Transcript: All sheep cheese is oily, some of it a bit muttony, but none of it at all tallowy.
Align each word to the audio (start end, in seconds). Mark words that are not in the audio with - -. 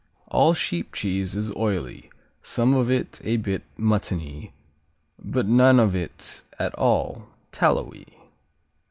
All 0.29 0.55
sheep 0.55 0.93
cheese 0.93 1.35
is 1.35 1.55
oily, 1.55 2.09
some 2.41 2.73
of 2.73 2.89
it 2.89 3.21
a 3.23 3.37
bit 3.37 3.61
muttony, 3.77 4.51
but 5.23 5.45
none 5.45 5.79
of 5.79 5.93
it 5.95 6.43
at 6.57 6.73
all 6.73 7.27
tallowy. 7.51 8.07